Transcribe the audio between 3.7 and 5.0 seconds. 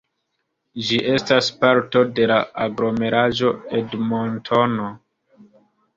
Edmontono.